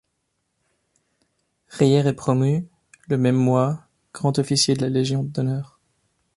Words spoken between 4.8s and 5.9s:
la Légion d'honneur.